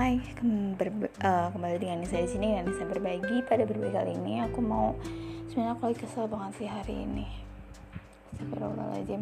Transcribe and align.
uh, 0.00 1.52
kembali 1.52 1.76
dengan 1.76 2.00
Nisa 2.00 2.24
di 2.24 2.30
sini 2.32 2.56
dan 2.56 2.64
Nisa 2.64 2.88
berbagi 2.88 3.44
pada 3.44 3.68
berbagi 3.68 3.92
kali 3.92 4.16
ini. 4.16 4.40
Aku 4.48 4.64
mau 4.64 4.96
sebenarnya 5.52 5.76
aku 5.76 5.92
lagi 5.92 5.98
kesel 6.00 6.24
banget 6.24 6.52
sih 6.56 6.68
hari 6.72 7.04
ini. 7.04 7.28
Astagfirullahaladzim. 8.32 9.20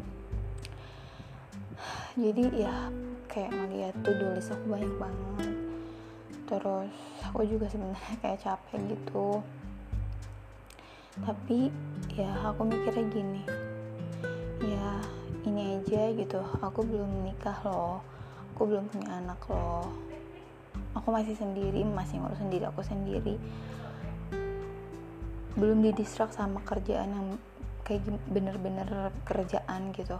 Jadi 2.14 2.44
ya 2.62 2.94
kayak 3.26 3.50
ngeliat 3.58 3.94
tuh 4.06 4.14
tulis 4.22 4.46
aku 4.54 4.64
banyak 4.70 4.94
banget. 5.02 5.54
Terus 6.46 6.94
aku 7.26 7.42
juga 7.42 7.66
sebenarnya 7.66 8.14
kayak 8.22 8.38
capek 8.46 8.78
gitu. 8.94 9.42
Tapi 11.18 11.74
ya 12.14 12.30
aku 12.46 12.62
mikirnya 12.62 13.04
gini. 13.10 13.42
Ya 14.62 15.02
ini 15.42 15.82
aja 15.82 16.14
gitu. 16.14 16.38
Aku 16.62 16.86
belum 16.86 17.26
nikah 17.26 17.58
loh. 17.66 17.98
Aku 18.54 18.70
belum 18.70 18.86
punya 18.94 19.18
anak 19.18 19.42
loh 19.50 20.07
aku 20.98 21.14
masih 21.14 21.38
sendiri 21.38 21.86
masih 21.86 22.18
ngurus 22.18 22.42
sendiri 22.42 22.64
aku 22.66 22.82
sendiri. 22.82 23.38
Belum 25.54 25.82
didistrak 25.82 26.34
sama 26.34 26.62
kerjaan 26.66 27.10
yang 27.14 27.28
kayak 27.86 28.04
bener-bener 28.28 29.14
kerjaan 29.24 29.94
gitu. 29.94 30.18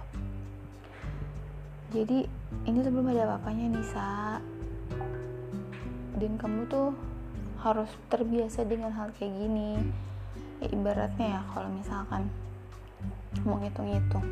Jadi 1.92 2.24
ini 2.68 2.78
tuh 2.84 2.92
belum 2.92 3.12
ada 3.12 3.28
apa-apanya 3.28 3.66
Nisa 3.76 4.40
dan 6.18 6.32
kamu 6.36 6.66
tuh 6.68 6.90
harus 7.62 7.90
terbiasa 8.10 8.66
dengan 8.66 8.94
hal 8.94 9.10
kayak 9.18 9.34
gini. 9.34 9.78
Ya, 10.58 10.68
ibaratnya 10.74 11.26
ya 11.38 11.40
kalau 11.54 11.70
misalkan 11.70 12.26
mau 13.46 13.62
ngitung-ngitung. 13.62 14.26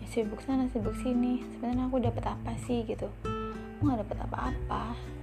Ya 0.00 0.06
sibuk 0.08 0.40
sana 0.40 0.70
sibuk 0.72 0.96
sini. 1.00 1.44
Sebenarnya 1.54 1.86
aku 1.86 2.00
dapat 2.00 2.24
apa 2.24 2.56
sih 2.64 2.88
gitu? 2.88 3.10
Aku 3.78 3.80
nggak 3.84 4.08
dapat 4.08 4.18
apa-apa 4.24 5.17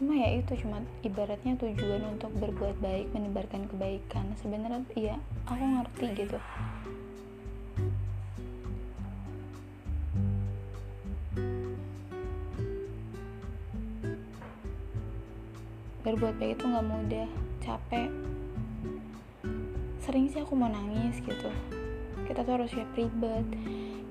cuma 0.00 0.16
ya 0.16 0.40
itu 0.40 0.56
cuma 0.64 0.80
ibaratnya 1.04 1.60
tujuan 1.60 2.00
untuk 2.08 2.32
berbuat 2.40 2.80
baik 2.80 3.12
menebarkan 3.12 3.68
kebaikan. 3.68 4.32
Sebenarnya 4.40 4.80
ya 4.96 5.20
aku 5.44 5.60
ngerti 5.60 6.06
gitu. 6.16 6.38
Berbuat 16.00 16.34
baik 16.40 16.56
itu 16.56 16.64
nggak 16.64 16.86
mudah 16.88 17.28
capek. 17.60 18.08
Sering 20.00 20.32
sih 20.32 20.40
aku 20.40 20.56
mau 20.56 20.72
nangis 20.72 21.20
gitu. 21.20 21.52
Kita 22.24 22.40
tuh 22.40 22.56
harus 22.56 22.72
siap 22.72 22.88
ribet 22.96 23.44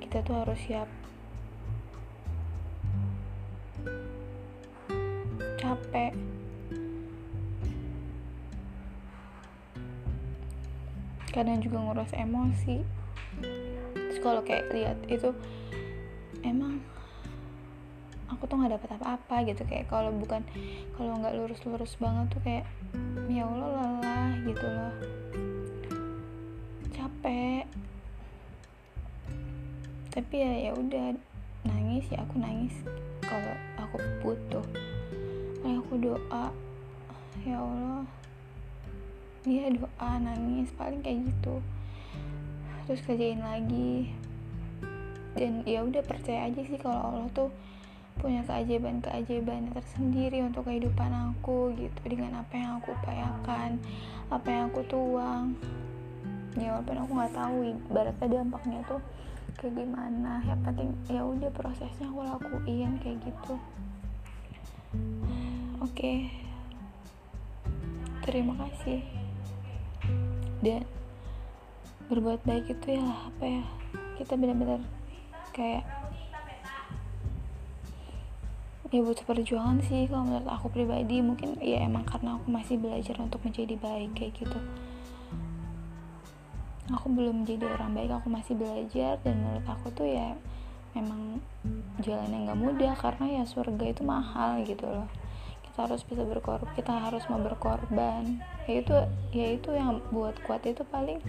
kita 0.10 0.26
tuh 0.26 0.42
harus 0.42 0.58
siap 0.66 0.90
capek 5.80 6.12
kadang 11.30 11.64
juga 11.64 11.80
ngurus 11.80 12.12
emosi. 12.12 12.84
Terus 13.96 14.20
kalau 14.20 14.42
kayak 14.44 14.74
lihat 14.76 14.98
itu 15.08 15.32
emang 16.44 16.84
aku 18.28 18.44
tuh 18.50 18.60
nggak 18.60 18.76
dapat 18.76 18.90
apa-apa 19.00 19.36
gitu. 19.48 19.64
Kayak 19.64 19.88
kalau 19.88 20.12
bukan 20.12 20.44
kalau 21.00 21.16
nggak 21.22 21.38
lurus-lurus 21.40 21.96
banget 22.02 22.28
tuh 22.34 22.42
kayak 22.44 22.66
ya 23.32 23.46
allah 23.48 23.70
lelah 23.72 24.32
gitu 24.44 24.66
loh. 24.68 24.94
Capek. 26.92 27.64
Tapi 30.10 30.36
ya 30.36 30.54
ya 30.70 30.72
udah 30.76 31.16
nangis 31.64 32.04
ya 32.10 32.20
aku 32.26 32.36
nangis 32.42 32.76
kalau 33.24 33.56
aku 33.78 33.98
butuh 34.26 34.66
kayak 35.70 35.86
aku 35.86 35.96
doa. 36.02 36.46
Ya 37.46 37.58
Allah. 37.62 38.02
Dia 39.46 39.70
doa 39.70 40.12
nangis 40.18 40.74
paling 40.74 41.06
kayak 41.06 41.30
gitu. 41.30 41.62
Terus 42.90 43.06
kerjain 43.06 43.46
lagi. 43.46 44.10
Dan 45.38 45.62
ya 45.70 45.86
udah 45.86 46.02
percaya 46.02 46.50
aja 46.50 46.58
sih 46.66 46.82
kalau 46.82 47.14
Allah 47.14 47.30
tuh 47.38 47.54
punya 48.18 48.42
keajaiban-keajaiban 48.50 49.72
tersendiri 49.78 50.42
untuk 50.42 50.66
kehidupan 50.66 51.14
aku 51.38 51.70
gitu. 51.78 52.02
Dengan 52.10 52.42
apa 52.42 52.54
yang 52.58 52.82
aku 52.82 52.90
upayakan 52.98 53.78
apa 54.34 54.48
yang 54.50 54.74
aku 54.74 54.82
tuang. 54.90 55.54
Ya 56.58 56.74
walaupun 56.74 56.98
aku 56.98 57.12
nggak 57.14 57.36
tahu 57.38 57.58
ibaratnya 57.94 58.28
dampaknya 58.42 58.80
tuh 58.90 59.02
kayak 59.62 59.86
gimana. 59.86 60.42
Ya 60.50 60.58
penting 60.66 60.98
ya 61.14 61.22
udah 61.22 61.54
prosesnya 61.54 62.10
aku 62.10 62.26
lakuin 62.26 62.98
kayak 63.06 63.22
gitu 63.22 63.54
oke. 65.80 65.96
Okay. 65.96 66.18
terima 68.30 68.54
kasih. 68.62 69.02
Dan 70.62 70.86
berbuat 72.12 72.46
baik 72.46 72.78
itu 72.78 73.00
ya 73.00 73.06
apa 73.06 73.44
ya 73.46 73.64
kita 74.22 74.38
benar-benar 74.38 74.82
kayak 75.54 75.86
ya 78.90 79.06
butuh 79.06 79.22
perjuangan 79.22 79.82
sih 79.86 80.06
kalau 80.06 80.30
menurut 80.30 80.46
aku 80.46 80.70
pribadi. 80.70 81.26
Mungkin 81.26 81.58
ya 81.58 81.82
emang 81.88 82.06
karena 82.06 82.38
aku 82.38 82.54
masih 82.54 82.78
belajar 82.78 83.18
untuk 83.18 83.42
menjadi 83.42 83.74
baik 83.80 84.14
kayak 84.14 84.38
gitu. 84.38 84.60
Aku 86.90 87.10
belum 87.10 87.46
menjadi 87.46 87.70
orang 87.70 87.98
baik 87.98 88.12
aku 88.14 88.28
masih 88.30 88.54
belajar. 88.58 89.18
Dan 89.26 89.42
menurut 89.42 89.66
aku 89.66 89.90
tuh 89.94 90.06
ya 90.06 90.38
memang 90.94 91.42
jalan 92.02 92.30
yang 92.34 92.50
gak 92.50 92.62
mudah 92.62 92.94
karena 92.98 93.26
ya 93.42 93.44
surga 93.46 93.86
itu 93.94 94.02
mahal 94.02 94.66
gitu 94.66 94.90
loh 94.90 95.06
kita 95.80 95.96
harus 95.96 96.04
bisa 96.12 96.24
berkorban 96.28 96.76
kita 96.76 96.92
harus 96.92 97.24
mau 97.32 97.40
berkorban. 97.40 98.44
Ya 98.68 98.84
itu 98.84 98.96
ya 99.32 99.48
itu 99.56 99.72
yang 99.72 100.04
buat 100.12 100.36
kuat 100.44 100.68
itu 100.68 100.84
paling 100.84 101.24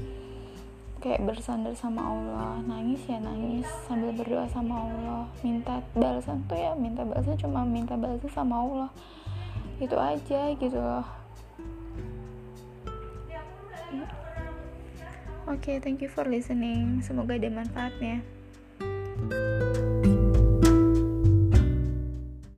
kayak 0.98 1.22
bersandar 1.22 1.70
sama 1.78 2.02
Allah. 2.02 2.58
Nangis 2.66 2.98
ya 3.06 3.22
nangis 3.22 3.70
sambil 3.86 4.10
berdoa 4.10 4.50
sama 4.50 4.90
Allah. 4.90 5.30
Minta 5.46 5.78
balasan 5.94 6.42
tuh 6.50 6.58
ya 6.58 6.74
minta 6.74 7.06
balasan 7.06 7.38
cuma 7.38 7.62
minta 7.62 7.94
balasan 7.94 8.26
sama 8.34 8.58
Allah. 8.58 8.90
Itu 9.78 9.94
aja 9.94 10.50
gitu 10.58 10.78
loh. 10.82 11.06
Oke, 15.46 15.62
okay, 15.62 15.76
thank 15.78 16.02
you 16.02 16.10
for 16.10 16.26
listening. 16.26 16.98
Semoga 17.06 17.38
ada 17.38 17.46
manfaatnya. 17.54 18.39